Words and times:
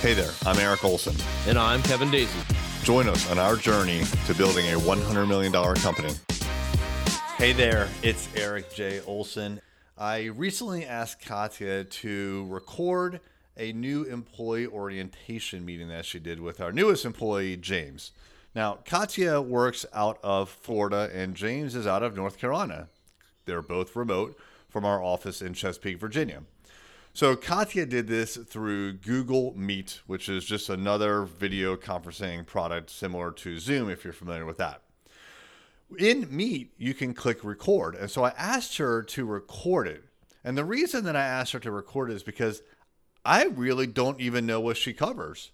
Hey 0.00 0.14
there, 0.14 0.30
I'm 0.46 0.56
Eric 0.60 0.84
Olson. 0.84 1.16
And 1.48 1.58
I'm 1.58 1.82
Kevin 1.82 2.08
Daisey. 2.08 2.84
Join 2.84 3.08
us 3.08 3.28
on 3.32 3.38
our 3.40 3.56
journey 3.56 4.04
to 4.26 4.34
building 4.34 4.64
a 4.66 4.78
$100 4.78 5.26
million 5.26 5.52
company. 5.52 6.12
Hey 7.36 7.52
there, 7.52 7.88
it's 8.04 8.28
Eric 8.36 8.72
J. 8.72 9.00
Olson. 9.00 9.60
I 9.98 10.26
recently 10.26 10.84
asked 10.84 11.26
Katya 11.26 11.82
to 11.82 12.46
record 12.48 13.18
a 13.56 13.72
new 13.72 14.04
employee 14.04 14.68
orientation 14.68 15.64
meeting 15.64 15.88
that 15.88 16.04
she 16.04 16.20
did 16.20 16.38
with 16.38 16.60
our 16.60 16.70
newest 16.70 17.04
employee, 17.04 17.56
James. 17.56 18.12
Now, 18.54 18.78
Katya 18.84 19.40
works 19.40 19.84
out 19.92 20.20
of 20.22 20.48
Florida 20.48 21.10
and 21.12 21.34
James 21.34 21.74
is 21.74 21.88
out 21.88 22.04
of 22.04 22.14
North 22.14 22.38
Carolina. 22.38 22.86
They're 23.46 23.62
both 23.62 23.96
remote 23.96 24.38
from 24.68 24.84
our 24.84 25.02
office 25.02 25.42
in 25.42 25.54
Chesapeake, 25.54 25.98
Virginia. 25.98 26.44
So 27.12 27.34
Katya 27.34 27.86
did 27.86 28.06
this 28.06 28.36
through 28.36 28.94
Google 28.94 29.52
Meet, 29.56 30.02
which 30.06 30.28
is 30.28 30.44
just 30.44 30.68
another 30.68 31.24
video 31.24 31.76
conferencing 31.76 32.46
product 32.46 32.90
similar 32.90 33.32
to 33.32 33.58
Zoom 33.58 33.90
if 33.90 34.04
you're 34.04 34.12
familiar 34.12 34.44
with 34.44 34.58
that. 34.58 34.82
In 35.98 36.28
Meet, 36.30 36.74
you 36.76 36.94
can 36.94 37.14
click 37.14 37.42
record. 37.42 37.94
And 37.96 38.10
so 38.10 38.24
I 38.24 38.32
asked 38.36 38.76
her 38.76 39.02
to 39.02 39.24
record 39.24 39.88
it. 39.88 40.04
And 40.44 40.56
the 40.56 40.64
reason 40.64 41.04
that 41.04 41.16
I 41.16 41.24
asked 41.24 41.52
her 41.52 41.58
to 41.60 41.70
record 41.72 42.10
it 42.10 42.14
is 42.14 42.22
because 42.22 42.62
I 43.24 43.44
really 43.46 43.86
don't 43.86 44.20
even 44.20 44.46
know 44.46 44.60
what 44.60 44.76
she 44.76 44.92
covers. 44.92 45.50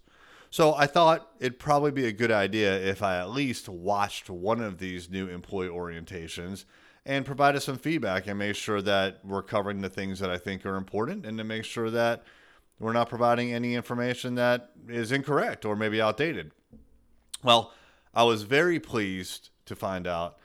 So 0.49 0.73
I 0.75 0.85
thought 0.87 1.31
it'd 1.39 1.59
probably 1.59 1.91
be 1.91 2.05
a 2.05 2.11
good 2.11 2.31
idea 2.31 2.77
if 2.77 3.01
I 3.01 3.17
at 3.17 3.31
least 3.31 3.67
watched 3.67 4.29
one 4.29 4.61
of 4.61 4.77
these 4.77 5.09
new 5.09 5.27
employee 5.27 5.67
orientations 5.67 6.65
and 7.05 7.25
provide 7.25 7.55
us 7.55 7.65
some 7.65 7.77
feedback 7.77 8.27
and 8.27 8.39
make 8.39 8.55
sure 8.55 8.81
that 8.81 9.19
we're 9.23 9.43
covering 9.43 9.81
the 9.81 9.89
things 9.89 10.19
that 10.19 10.29
I 10.29 10.37
think 10.37 10.65
are 10.65 10.75
important 10.75 11.25
and 11.25 11.37
to 11.37 11.43
make 11.43 11.63
sure 11.63 11.91
that 11.91 12.23
we're 12.79 12.93
not 12.93 13.09
providing 13.09 13.53
any 13.53 13.75
information 13.75 14.35
that 14.35 14.71
is 14.89 15.11
incorrect 15.11 15.65
or 15.65 15.75
maybe 15.75 16.01
outdated. 16.01 16.51
Well, 17.43 17.73
I 18.13 18.23
was 18.23 18.43
very 18.43 18.79
pleased 18.79 19.49
to 19.65 19.75
find 19.75 20.07
out 20.07 20.37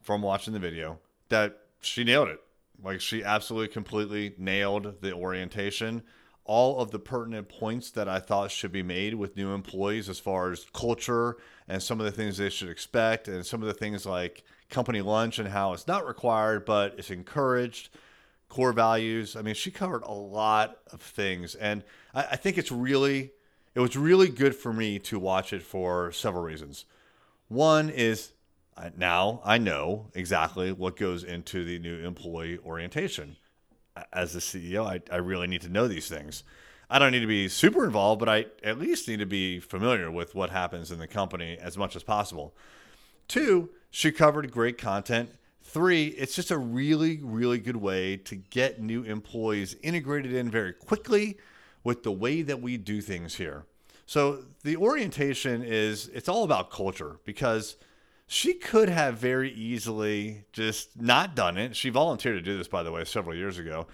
from 0.00 0.22
watching 0.22 0.54
the 0.54 0.58
video 0.58 0.98
that 1.28 1.58
she 1.80 2.02
nailed 2.04 2.28
it. 2.28 2.40
Like 2.82 3.00
she 3.00 3.22
absolutely 3.22 3.68
completely 3.68 4.34
nailed 4.38 5.02
the 5.02 5.12
orientation. 5.12 6.02
All 6.52 6.80
of 6.80 6.90
the 6.90 6.98
pertinent 6.98 7.48
points 7.48 7.92
that 7.92 8.08
I 8.08 8.18
thought 8.18 8.50
should 8.50 8.72
be 8.72 8.82
made 8.82 9.14
with 9.14 9.36
new 9.36 9.54
employees 9.54 10.08
as 10.08 10.18
far 10.18 10.50
as 10.50 10.66
culture 10.74 11.36
and 11.68 11.80
some 11.80 12.00
of 12.00 12.06
the 12.06 12.10
things 12.10 12.38
they 12.38 12.50
should 12.50 12.68
expect 12.68 13.28
and 13.28 13.46
some 13.46 13.62
of 13.62 13.68
the 13.68 13.74
things 13.74 14.04
like 14.04 14.42
company 14.68 15.00
lunch 15.00 15.38
and 15.38 15.48
how 15.50 15.72
it's 15.72 15.86
not 15.86 16.04
required, 16.04 16.64
but 16.64 16.96
it's 16.98 17.12
encouraged. 17.12 17.90
Core 18.48 18.72
values. 18.72 19.36
I 19.36 19.42
mean, 19.42 19.54
she 19.54 19.70
covered 19.70 20.02
a 20.02 20.12
lot 20.12 20.78
of 20.92 21.00
things, 21.00 21.54
and 21.54 21.84
I, 22.12 22.22
I 22.32 22.36
think 22.36 22.58
it's 22.58 22.72
really, 22.72 23.30
it 23.76 23.78
was 23.78 23.96
really 23.96 24.28
good 24.28 24.56
for 24.56 24.72
me 24.72 24.98
to 24.98 25.20
watch 25.20 25.52
it 25.52 25.62
for 25.62 26.10
several 26.10 26.42
reasons. 26.42 26.84
One 27.46 27.88
is 27.90 28.32
now 28.96 29.40
I 29.44 29.58
know 29.58 30.10
exactly 30.14 30.72
what 30.72 30.96
goes 30.96 31.22
into 31.22 31.64
the 31.64 31.78
new 31.78 32.04
employee 32.04 32.58
orientation. 32.58 33.36
As 34.12 34.32
the 34.32 34.40
CEO, 34.40 34.86
I, 34.86 35.00
I 35.12 35.18
really 35.18 35.46
need 35.46 35.62
to 35.62 35.68
know 35.68 35.88
these 35.88 36.08
things. 36.08 36.44
I 36.88 36.98
don't 36.98 37.12
need 37.12 37.20
to 37.20 37.26
be 37.26 37.48
super 37.48 37.84
involved, 37.84 38.18
but 38.18 38.28
I 38.28 38.46
at 38.64 38.78
least 38.78 39.06
need 39.06 39.20
to 39.20 39.26
be 39.26 39.60
familiar 39.60 40.10
with 40.10 40.34
what 40.34 40.50
happens 40.50 40.90
in 40.90 40.98
the 40.98 41.06
company 41.06 41.56
as 41.60 41.78
much 41.78 41.94
as 41.94 42.02
possible. 42.02 42.54
Two, 43.28 43.70
she 43.90 44.10
covered 44.10 44.50
great 44.50 44.76
content. 44.76 45.30
Three, 45.62 46.08
it's 46.08 46.34
just 46.34 46.50
a 46.50 46.58
really, 46.58 47.20
really 47.22 47.58
good 47.58 47.76
way 47.76 48.16
to 48.16 48.34
get 48.34 48.80
new 48.80 49.04
employees 49.04 49.76
integrated 49.82 50.32
in 50.32 50.50
very 50.50 50.72
quickly 50.72 51.38
with 51.84 52.02
the 52.02 52.10
way 52.10 52.42
that 52.42 52.60
we 52.60 52.76
do 52.76 53.00
things 53.00 53.36
here. 53.36 53.66
So 54.06 54.46
the 54.64 54.76
orientation 54.76 55.62
is 55.62 56.08
it's 56.08 56.28
all 56.28 56.42
about 56.42 56.72
culture 56.72 57.20
because 57.24 57.76
she 58.32 58.54
could 58.54 58.88
have 58.88 59.18
very 59.18 59.50
easily 59.50 60.44
just 60.52 61.00
not 61.00 61.34
done 61.34 61.58
it. 61.58 61.74
She 61.74 61.90
volunteered 61.90 62.36
to 62.36 62.40
do 62.40 62.56
this, 62.56 62.68
by 62.68 62.84
the 62.84 62.92
way, 62.92 63.04
several 63.04 63.34
years 63.34 63.58
ago. 63.58 63.88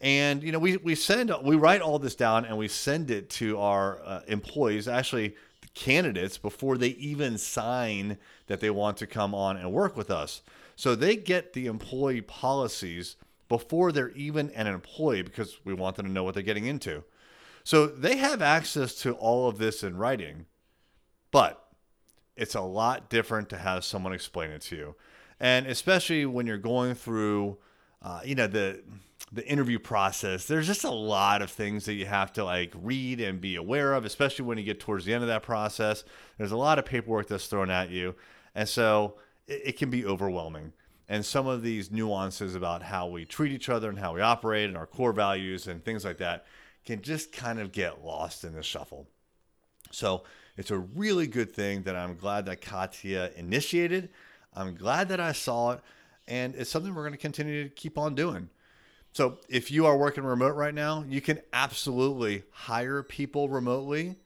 And 0.00 0.44
you 0.44 0.52
know, 0.52 0.60
we 0.60 0.76
we 0.76 0.94
send 0.94 1.32
we 1.42 1.56
write 1.56 1.80
all 1.80 1.98
this 1.98 2.14
down 2.14 2.44
and 2.44 2.56
we 2.56 2.68
send 2.68 3.10
it 3.10 3.28
to 3.30 3.58
our 3.58 4.00
uh, 4.04 4.20
employees. 4.28 4.86
Actually, 4.86 5.34
candidates 5.74 6.38
before 6.38 6.78
they 6.78 6.90
even 6.90 7.36
sign 7.36 8.16
that 8.46 8.60
they 8.60 8.70
want 8.70 8.96
to 8.98 9.08
come 9.08 9.34
on 9.34 9.56
and 9.56 9.72
work 9.72 9.96
with 9.96 10.08
us. 10.08 10.42
So 10.76 10.94
they 10.94 11.16
get 11.16 11.52
the 11.52 11.66
employee 11.66 12.20
policies 12.20 13.16
before 13.48 13.90
they're 13.90 14.10
even 14.10 14.50
an 14.50 14.68
employee 14.68 15.22
because 15.22 15.58
we 15.64 15.74
want 15.74 15.96
them 15.96 16.06
to 16.06 16.12
know 16.12 16.22
what 16.22 16.34
they're 16.34 16.44
getting 16.44 16.66
into. 16.66 17.02
So 17.64 17.88
they 17.88 18.18
have 18.18 18.40
access 18.40 18.94
to 19.02 19.14
all 19.14 19.48
of 19.48 19.58
this 19.58 19.82
in 19.82 19.96
writing, 19.96 20.46
but 21.32 21.59
it's 22.40 22.54
a 22.54 22.60
lot 22.60 23.10
different 23.10 23.50
to 23.50 23.58
have 23.58 23.84
someone 23.84 24.12
explain 24.12 24.50
it 24.50 24.62
to 24.62 24.76
you. 24.76 24.96
And 25.38 25.66
especially 25.66 26.26
when 26.26 26.46
you're 26.46 26.58
going 26.58 26.94
through, 26.94 27.58
uh, 28.02 28.20
you 28.24 28.34
know, 28.34 28.46
the 28.46 28.82
the 29.32 29.46
interview 29.46 29.78
process, 29.78 30.46
there's 30.46 30.66
just 30.66 30.82
a 30.82 30.90
lot 30.90 31.40
of 31.40 31.50
things 31.50 31.84
that 31.84 31.92
you 31.92 32.06
have 32.06 32.32
to 32.32 32.42
like 32.42 32.72
read 32.82 33.20
and 33.20 33.40
be 33.40 33.54
aware 33.54 33.92
of, 33.92 34.04
especially 34.04 34.44
when 34.44 34.58
you 34.58 34.64
get 34.64 34.80
towards 34.80 35.04
the 35.04 35.14
end 35.14 35.22
of 35.22 35.28
that 35.28 35.42
process. 35.42 36.02
There's 36.36 36.50
a 36.50 36.56
lot 36.56 36.80
of 36.80 36.84
paperwork 36.84 37.28
that's 37.28 37.46
thrown 37.46 37.70
at 37.70 37.90
you. 37.90 38.16
And 38.56 38.68
so 38.68 39.18
it, 39.46 39.62
it 39.66 39.78
can 39.78 39.88
be 39.88 40.04
overwhelming. 40.04 40.72
And 41.08 41.24
some 41.24 41.46
of 41.46 41.62
these 41.62 41.92
nuances 41.92 42.54
about 42.54 42.82
how 42.82 43.06
we 43.06 43.24
treat 43.24 43.52
each 43.52 43.68
other 43.68 43.88
and 43.88 43.98
how 43.98 44.14
we 44.14 44.20
operate 44.20 44.68
and 44.68 44.76
our 44.76 44.86
core 44.86 45.12
values 45.12 45.68
and 45.68 45.84
things 45.84 46.04
like 46.04 46.18
that 46.18 46.46
can 46.84 47.02
just 47.02 47.30
kind 47.30 47.60
of 47.60 47.70
get 47.70 48.04
lost 48.04 48.42
in 48.42 48.54
the 48.54 48.62
shuffle. 48.62 49.06
So 49.90 50.22
it's 50.56 50.70
a 50.70 50.78
really 50.78 51.26
good 51.26 51.52
thing 51.52 51.82
that 51.82 51.96
I'm 51.96 52.16
glad 52.16 52.46
that 52.46 52.60
Katya 52.60 53.30
initiated. 53.36 54.10
I'm 54.54 54.74
glad 54.74 55.08
that 55.08 55.20
I 55.20 55.32
saw 55.32 55.72
it. 55.72 55.80
And 56.28 56.54
it's 56.54 56.70
something 56.70 56.94
we're 56.94 57.02
going 57.02 57.12
to 57.12 57.18
continue 57.18 57.64
to 57.64 57.70
keep 57.70 57.98
on 57.98 58.14
doing. 58.14 58.50
So 59.12 59.38
if 59.48 59.70
you 59.70 59.86
are 59.86 59.96
working 59.96 60.22
remote 60.22 60.54
right 60.54 60.74
now, 60.74 61.04
you 61.08 61.20
can 61.20 61.40
absolutely 61.52 62.44
hire 62.52 63.02
people 63.02 63.48
remotely. 63.48 64.16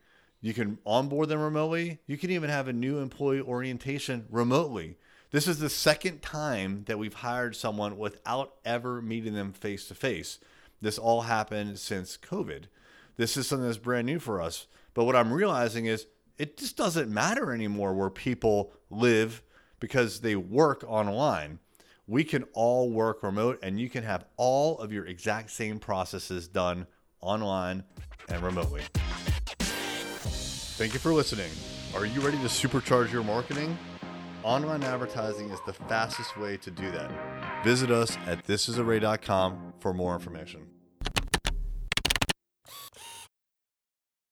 You 0.43 0.53
can 0.53 0.79
onboard 0.85 1.31
them 1.31 1.41
remotely. 1.41 2.01
You 2.07 2.19
can 2.19 2.31
even 2.31 2.51
have 2.51 2.69
a 2.69 2.73
new 2.73 2.99
employee 2.99 3.41
orientation 3.41 4.27
remotely. 4.31 4.99
This 5.31 5.49
is 5.49 5.59
the 5.59 5.71
second 5.71 6.21
time 6.21 6.85
that 6.87 6.99
we've 6.99 7.15
hired 7.15 7.57
someone 7.57 7.97
without 7.97 8.55
ever 8.65 9.01
meeting 9.01 9.33
them 9.33 9.53
face 9.53 9.89
to 9.89 9.95
face. 9.95 10.39
This 10.83 10.99
all 10.99 11.23
happened 11.23 11.79
since 11.79 12.19
COVID. 12.19 12.65
This 13.17 13.37
is 13.37 13.47
something 13.47 13.67
that's 13.67 13.79
brand 13.79 14.07
new 14.07 14.19
for 14.19 14.41
us. 14.41 14.67
But 14.95 15.05
what 15.05 15.17
I'm 15.17 15.33
realizing 15.33 15.87
is 15.87 16.07
it 16.39 16.57
just 16.57 16.77
doesn't 16.77 17.13
matter 17.13 17.53
anymore 17.53 17.95
where 17.95 18.11
people 18.11 18.73
live 18.91 19.43
because 19.79 20.21
they 20.21 20.37
work 20.37 20.85
online 20.87 21.59
we 22.07 22.25
can 22.25 22.45
all 22.53 22.91
work 22.91 23.23
remote 23.23 23.59
and 23.63 23.81
you 23.81 23.89
can 23.89 24.05
have 24.05 24.27
all 24.37 24.79
of 24.79 24.93
your 24.93 25.07
exact 25.07 25.51
same 25.51 25.79
processes 25.79 26.49
done 26.49 26.87
online 27.21 27.85
and 28.29 28.43
remotely. 28.43 28.83
Thank 30.77 30.93
you 30.93 30.99
for 30.99 31.13
listening. 31.13 31.51
Are 31.95 32.05
you 32.05 32.21
ready 32.21 32.39
to 32.39 32.45
supercharge 32.45 33.13
your 33.13 33.23
marketing? 33.23 33.79
Online 34.43 34.83
advertising 34.83 35.49
is 35.51 35.61
the 35.65 35.73
fastest 35.73 36.37
way 36.37 36.57
to 36.59 36.71
do 36.71 36.91
that. 36.91 37.65
Visit 37.65 37.91
us 37.91 38.19
at 38.27 38.47
thisisarray.com 38.47 39.75
for 39.79 39.95
more 39.95 40.15
information. 40.15 40.74